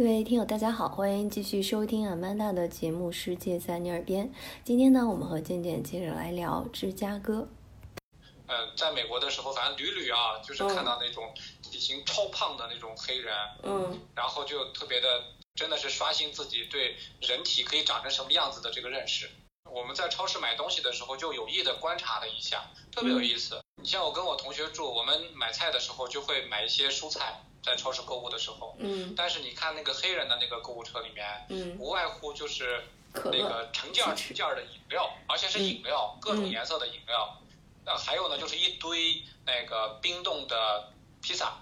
[0.00, 4.26] 各位听友，大家好，欢迎继续收听阿曼达的节目《世界在你耳边》。
[4.64, 7.46] 今天呢，我们和健健接着来聊芝加哥。
[8.46, 11.30] 嗯，在美国的时候，反正屡屡啊，就是看到那种
[11.60, 15.22] 体型超胖的那种黑人，嗯，然后就特别的，
[15.54, 19.28] 真的是刷新自己对人体可以长成什么样子的这个认识。
[19.70, 23.60] 我们在超市买东西的时候，就有意的观察了一下，特别有意思。
[23.82, 27.42] 你像我跟我同学住，我们买菜的时候就会买一些蔬菜。
[27.62, 37.36] 在超市购物的时候，嗯，但是你看那个黑人的那个购物车里面，嗯，无外乎就是那个成件成件的饮料，而且是饮料，各种颜色的饮料。
[37.84, 40.92] 那还有呢，就是一堆那个冰冻的
[41.22, 41.58] 披萨，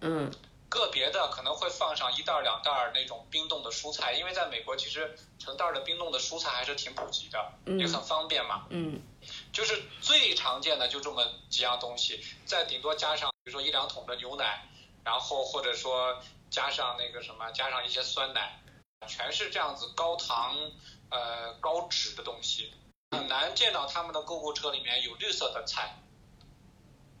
[0.00, 0.30] 嗯，
[0.68, 9.00] 个别的可能会放上一袋两袋那种冰冻的蔬菜，因为在美国其实成袋的冰冻的蔬菜还是挺普及的，也很方便嘛，嗯，
[9.52, 14.68] 就是最常见的就这么几样东西，再顶多加上比如说一两桶的牛奶。
[15.04, 16.18] 然后或者说
[16.50, 18.58] 加上那个什么，加上一些酸奶，
[19.06, 20.54] 全是这样子高糖、
[21.10, 22.72] 呃高脂的东西，
[23.10, 25.96] 很难见到他们的购物车里面有绿色的菜。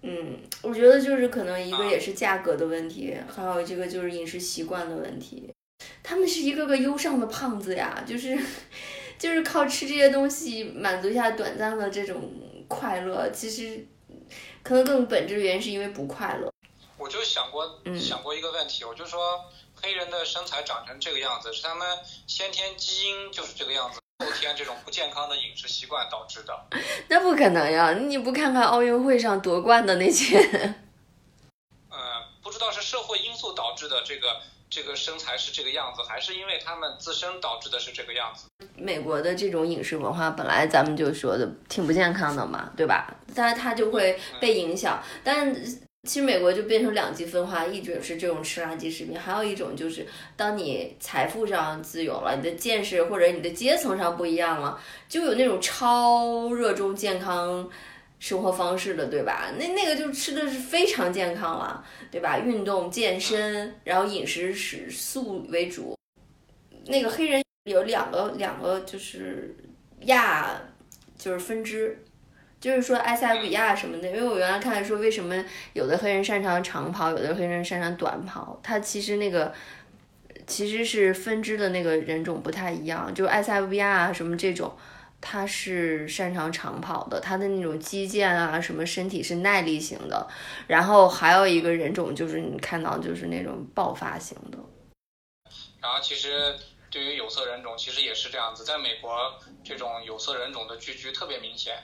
[0.02, 5.52] 嗯，我觉得就是可能一个也是价格的问题，还有这个就是饮食习惯的问题。
[6.02, 8.38] 他们是一个个忧伤的胖子呀，就是
[9.18, 12.30] 就是靠吃这些东西满足一下短暂的这种
[12.68, 13.86] 快乐，其实
[14.62, 16.52] 可能更本质的原因是因为不快乐。
[16.96, 26.66] 我就想过想过一个问题，我就说黑人的身材长成这个样子，是他们先天基因就是这个样子，后天这种不健康的饮食习惯导致的。
[27.08, 27.92] 那不可能呀！
[27.92, 30.38] 你不看看奥运会上夺冠的那些？
[31.90, 31.98] 嗯，
[32.42, 38.46] 不知道是社会因素导致的这个这个身材是这个样子，还是因为他们自身导致的是这个样子。
[38.76, 43.12] 美国的这种饮食文化本来咱们就说的挺不健康的嘛，对吧？
[43.34, 45.52] 但是它就会被影响，但。
[46.04, 50.06] 其实美国就变成两极分化，一种是这种吃垃圾食品，还有一种就是
[50.36, 54.78] 当你财富上自由了，你的见识或者你的阶层上不一样了，
[55.08, 57.68] 就有那种超热衷健康
[58.18, 59.50] 生活方式的，对吧？
[59.58, 62.38] 那那个就吃的是非常健康了，对吧？
[62.38, 65.96] 运动健身，然后饮食食素为主。
[66.86, 69.56] 那个黑人有两个两个就是
[70.00, 70.60] 亚
[71.16, 71.98] 就是分支。
[72.64, 75.44] 就是说埃塞俄比亚什么的，因为我原来看说为什么
[75.74, 79.52] 有的黑人擅长长跑，有的黑人擅长短跑，他其实那个
[80.46, 83.14] 其实是分支的那个人种不太一样。
[83.14, 84.74] 就埃塞俄比亚什么这种，
[85.20, 90.26] 他是擅长长跑的，他的那种肌腱啊什么身体是耐力型的。
[90.66, 94.56] 然后还有一个人种就是你看到就是那种爆发型的。
[95.82, 96.56] 然后其实
[96.88, 101.74] 对于有色人种，其实也是这样子，在美国这种有色人种的聚居特别明显。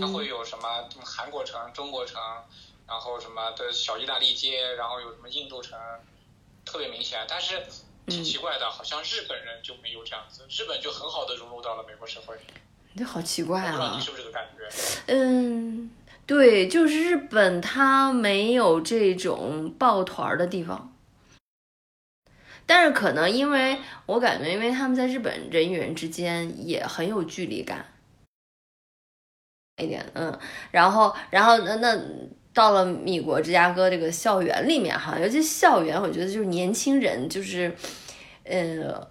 [0.00, 2.20] 它会有什么韩国城、中国城，
[2.86, 5.78] 然后什么的小意大利街，然后有什么印度城，
[6.64, 7.24] 特别明显。
[7.28, 7.62] 但是
[8.06, 12.36] 挺奇怪的，好像日本人就没有这样子，日本就很好的融入到了美国社会。
[12.96, 13.92] 这好奇怪啊！
[13.94, 14.68] 你是不是这个感觉？
[15.06, 15.90] 嗯，
[16.26, 20.92] 对，就是日本它没有这种抱团的地方，
[22.66, 27.94] 但是可能因为我感觉，因为他们在日本人与人之间也很有距离感。
[29.78, 30.36] 一点，嗯，
[30.70, 31.98] 然后，然后，那那
[32.52, 37.72] 到了米国芝加哥这个校园里面哈，尤其校园，我觉得就是年轻人，就是，
[38.44, 39.06] 呃，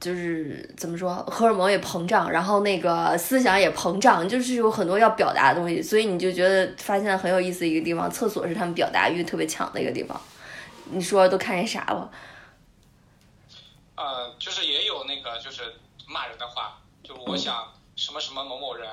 [0.00, 10.20] 就是怎么说，荷尔蒙也膨胀，然后那个思想也膨胀，就是有很多要表达的东西，所以你就觉得发现很有意思一个地方，厕所是他们表达欲特别强的一个地方。
[10.90, 12.10] 你说都看见啥了？
[13.96, 15.62] 呃，就是也有那个就是
[16.08, 18.88] 骂人的话，就我想什么什么某某人。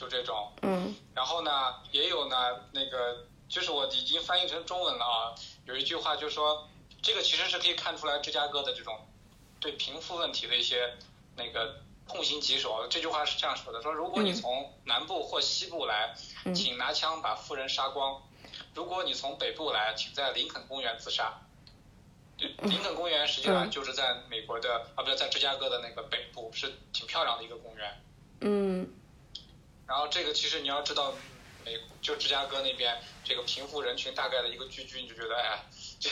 [0.00, 2.36] 就这种，嗯，然后呢，也有呢，
[2.72, 5.34] 那个就是我已经翻译成中文了啊。
[5.66, 6.66] 有一句话就说，
[7.02, 8.98] 这个其实是可以看出来芝加哥的这种
[9.60, 10.96] 对贫富问题的一些
[11.36, 12.86] 那个痛心疾首。
[12.88, 16.14] 这句话是这样说的：说如果你从南部或西部来，
[16.54, 18.22] 请拿枪把富人杀光；
[18.74, 21.42] 如果你从北部来，请在林肯公园自杀。
[22.38, 28.02] 林肯公园实际上就是在美国的啊，不是在芝加哥的那个北部，是挺漂亮的一个公园。
[28.40, 28.94] 嗯。
[29.90, 31.12] 然后这个其实你要知道，
[31.64, 35.64] 美就芝加哥那边这个贫富人群大概的一个聚居，你就觉得哎，
[35.98, 36.08] 这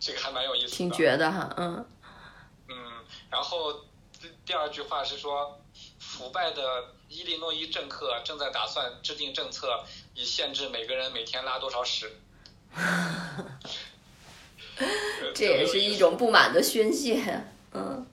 [0.00, 0.76] 这个还蛮有意思的。
[0.78, 1.86] 挺绝的哈，嗯。
[2.70, 3.84] 嗯，然后
[4.46, 5.60] 第二句话是说，
[5.98, 9.84] 腐败的伊利诺伊政客正在打算制定政策，
[10.14, 12.10] 以限制每个人每天拉多少屎。
[15.34, 17.44] 这也是一种不满的宣泄，
[17.74, 18.06] 嗯。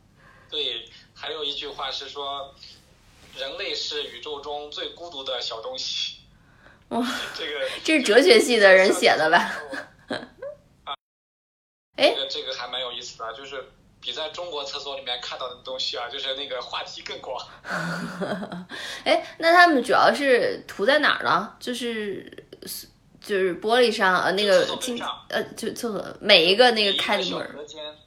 [0.49, 2.53] 对，还有一句话是说。
[3.37, 6.17] 人类是宇宙中最孤独的小东西。
[6.89, 7.05] 哇，
[7.35, 9.37] 这个 这是哲学系的人写的吧？
[10.85, 10.95] 啊，
[11.97, 13.71] 哎，这个这个还蛮有意思的，就是
[14.01, 17.45] 比在中国厕所里面看到的东西啊，就是那个话题更广。
[19.05, 21.55] 哎，那他们主要是涂在哪儿呢？
[21.59, 22.45] 就是
[23.21, 24.99] 就是玻璃上呃那个进
[25.29, 27.55] 呃就厕所每一个那个开的门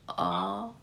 [0.09, 0.75] 哦。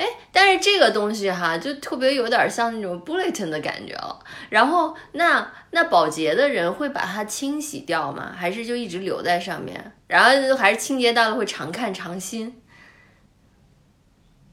[0.00, 4.18] 哎，但是这个东西哈，就特别有点像那种 bulletin 的感觉了。
[4.48, 8.34] 然后那那保洁的人会把它清洗掉吗？
[8.34, 9.94] 还是就一直留在上面？
[10.06, 12.62] 然后还是清洁到了会常看常新？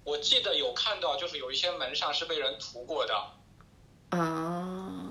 [0.03, 3.15] 我记得有看到，就是有一些门上是被人涂过的。
[4.09, 5.01] 啊。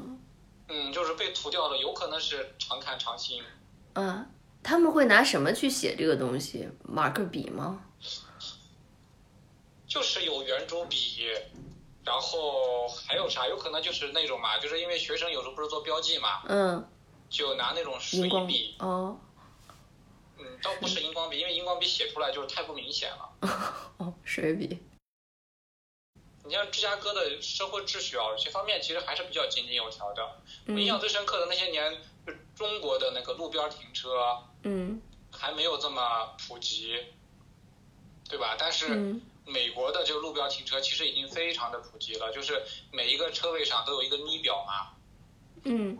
[0.68, 3.42] 嗯，就是被涂掉了，有可能是常看常新。
[3.94, 4.30] 嗯，
[4.62, 6.68] 他们会拿什么去写这个东西？
[6.82, 7.80] 马克笔吗？
[9.86, 11.28] 就是有圆珠笔，
[12.04, 13.46] 然后还有啥？
[13.46, 16.88] 有可能就是那种嘛，就是因为学生有时候不是做标记嘛，嗯，
[17.30, 19.18] 就拿那种水笔，哦，
[20.38, 23.32] 嗯，倒不是荧光笔，因为荧光笔写出来就是太不明显了。
[23.98, 24.78] 哦，水笔。
[26.44, 30.42] 你像芝加哥的社会秩序啊，有些方面其实还是比较井井有条的。
[30.66, 31.92] 我印象最深刻的那些年，
[32.24, 35.00] 就中国的那个路边停车，嗯，
[35.32, 37.04] 还没有这么普及，
[38.28, 38.56] 对吧？
[38.58, 39.16] 但是。
[39.46, 44.90] 美国的这个路标停车其实已经非常的普及了，就是每一个车位上都有一个咪表嘛，
[45.62, 45.96] 嗯，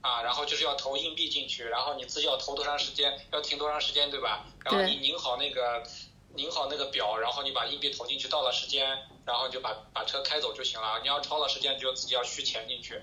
[0.00, 4.46] 啊，然后就是要投硬币进去，然后你自己要投多长时间，要停多长时间，对吧？
[4.64, 5.86] 然后你拧好那个
[6.34, 11.00] 拧好那个表，然后你把硬币投进去，到了时间，然后你就把把车开走就行了。
[11.02, 13.02] 你要超了时间，你就自己要续钱进去。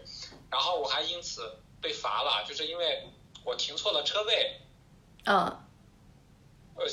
[0.50, 3.08] 然后我还因此被罚了，就是因为
[3.44, 4.60] 我停错了车位。
[5.26, 5.36] 嗯。
[6.76, 6.88] 呃。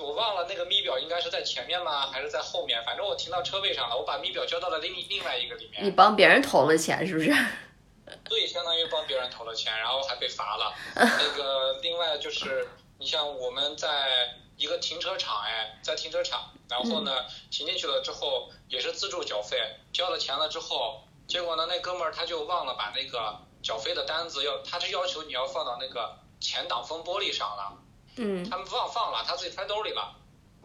[0.00, 2.82] 我忘了那个咪表应该是在前面吗，还是在后面？
[2.84, 5.84] 反正我停到车位上了，我把咪表交到了另另外一个里面。
[5.84, 7.30] 你帮别人投了钱是不是？
[8.28, 10.74] 对，相当于帮别人投了钱，然后还被罚了。
[10.94, 19.58] 那个另外就是，你像我们在一个停车场，哎，在停车场，然后呢停进去了之后也是自助缴费，
[19.92, 27.72] 交了钱了之后，结果呢那哥们儿他就忘了把那个缴费的单子要，他是要求你要放到那个前挡风玻璃上了。
[28.16, 30.14] 嗯，他们忘放了，他自己揣兜里了，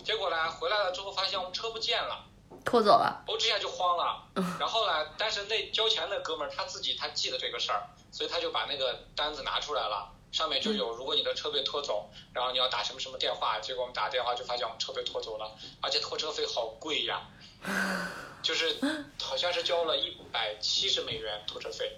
[0.04, 2.26] 结果呢，回来了之后发现我们车不见了，
[2.64, 4.24] 拖走了，我这下就慌了，
[4.60, 15.52] 然后呢，但是那交钱的哥们儿他自己他记得这个事儿，所以他就把那个单子拿出来了，上面就有如果你的车被拖走，然后你要打什么什么电话，结果我们打电话就发现我们车被拖走了，
[15.82, 17.28] 而且拖车费好贵呀，
[18.42, 18.78] 就是
[19.22, 21.98] 好像是交了一百七十美元拖车费，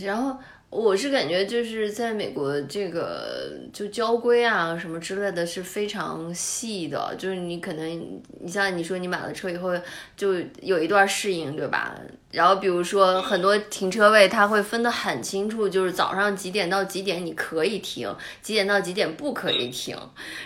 [0.00, 0.36] 然后。
[0.72, 9.68] 我是感觉就是在美国这个就交规啊什么之类的是非常细的，就是你可能你像你说你买了车以后
[10.16, 11.94] 就有一段适应，对吧？
[12.30, 18.10] 然后比如说很多停车位它会分得很清楚，就是早上几点到几点你可以停，
[18.40, 19.94] 几点到几点不可以停，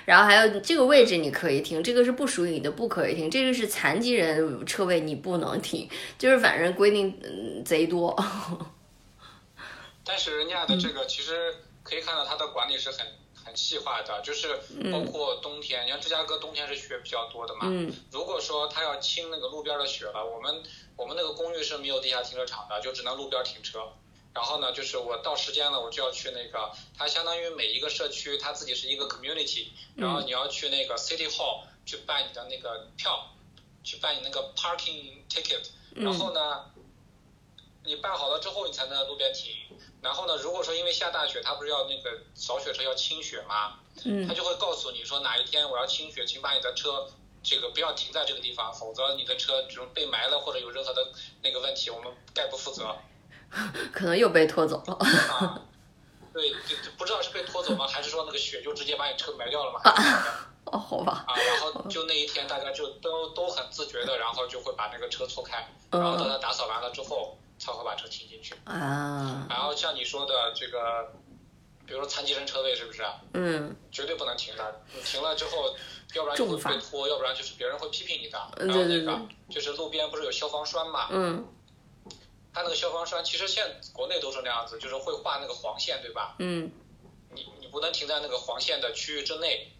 [0.07, 5.89] 然后还有这个位置你可以停，这个是不属于你的不可以停，这个是残疾人车位你不能停，
[6.19, 7.15] 就是反正规定
[7.65, 8.13] 贼多。
[10.07, 13.05] 但是人家的这个其实可以看到，它的管理是很
[13.45, 14.57] 很细化的，就是
[14.93, 17.67] 包括冬天，你看芝加哥冬天是雪比较多的嘛。
[18.13, 20.63] 如果说他要清那个路边的雪了，我们
[20.97, 23.93] 我们那个公寓是没有地下停车场的，就只能路边停车。
[24.33, 33.35] 然后呢，就是我到时间了，我就要去那个，它相当于每一个社区它自己是一个 community，然后你要去那个 city hall 去办你的那个票，
[33.83, 36.67] 去办你那个 parking ticket，然后呢。
[37.87, 39.55] 你办好了之后，你才能在路边停。
[40.03, 43.79] 然后呢，如果说因为下大雪，他不是要那个扫雪车要清雪吗？
[44.05, 44.27] 嗯。
[44.29, 47.09] 他就会告诉你说哪一天我要清雪，请把你的车
[47.43, 51.09] 这个不要停在这个地方，否则你的车只被埋了或者有任何的
[51.43, 52.95] 那个问题，我们概不负责。
[53.93, 54.95] 可能又被拖走了。
[54.95, 55.63] 啊。
[56.35, 59.81] 对，就不知道是被拖走吗，还是说那个雪就直接把你车埋掉了吗？
[60.67, 61.25] 哦，好吧。
[61.27, 67.39] 啊，然后就那一天大家就都都很自觉的，然后就会把那个车错开，然后等他打扫完了之后。
[67.59, 69.47] 才会把车停进去啊。
[69.49, 71.13] 然后像你说的这个，
[71.87, 73.03] 比如说残疾人车位是不是？
[73.35, 73.77] 嗯。
[73.91, 75.75] 绝对不能停的，你停了之后，
[76.15, 78.39] 要不然就会被拖，要不然就是别人会批评你的。
[78.59, 81.09] 然后那个就是路边不是有消防栓嘛？
[81.11, 81.47] 嗯。
[82.53, 86.37] 它那个消防栓其实现国内都是那样子，就是会画那个黄线，对吧？
[86.39, 86.71] 嗯。
[87.35, 89.73] 你你不能停在那个黄线的区域之内。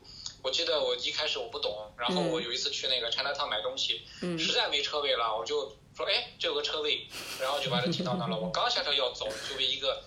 [0.43, 4.03] 我记得我一开始我不懂，然后我有一次去那个 Chinatown 买东西，
[4.39, 5.77] 实在没车位了，我就。
[5.97, 7.07] 说哎，这有个车位，
[7.41, 8.39] 然后就把它停到那了。
[8.39, 10.03] 我刚下车要走，就被一个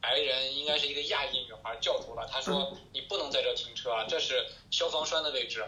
[0.00, 2.26] 白人，应该是一个亚裔女孩叫住了。
[2.32, 5.62] 她说：“你不能在这停车啊，这是消防栓的位置。”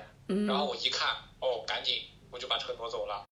[0.49, 3.25] 然后我一看，哦，赶紧我就把车挪走了。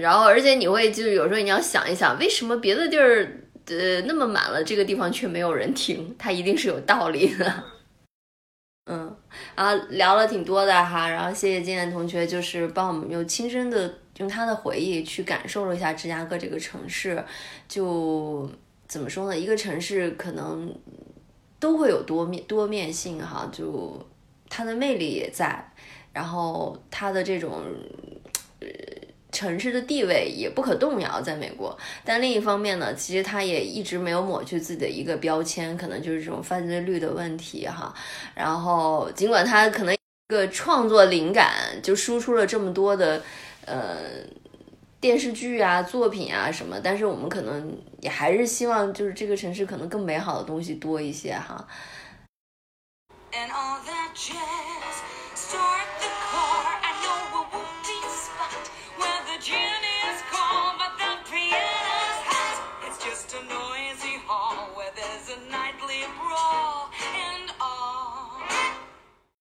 [0.00, 6.16] 然后，而且你会就是有时候你要想一想，为什么别的地儿呃那么满了，这个地方却没有人停？
[6.18, 7.64] 它一定是有道理的。
[8.90, 9.16] 嗯。
[9.54, 17.24] 啊，聊了挺多的哈，然后谢谢金燕同学，就是帮我们用亲身的用他的回忆去感受了一下芝加哥这个城市，
[17.66, 18.50] 就
[18.86, 19.38] 怎么说呢？
[19.38, 20.74] 一个城市可能
[21.58, 23.98] 都会有多面多面性哈，就
[24.50, 25.72] 它的魅力也在，
[26.12, 27.62] 然后它的这种
[28.60, 28.68] 呃
[29.30, 31.74] 城市的地位也不可动摇，在美国。
[32.04, 37.94] 但另一方面呢，其实它也一直没有抹去自己的一个标签，可能就是这种犯罪率的问题哈。
[38.34, 41.50] 然后尽管它可能一个创作灵感
[41.82, 43.22] 就输出了这么多的
[43.66, 44.24] 呃
[45.00, 51.66] 电视剧啊、作品啊什么，但是我们可能也还是希望就是这个城市可能更美好的东西多一些哈。